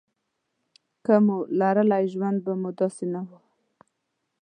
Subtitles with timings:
[1.05, 3.43] که مو لرلای ژوند به مو داسې نه وای.